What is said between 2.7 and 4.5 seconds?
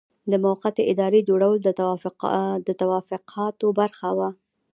توافقاتو برخه وه.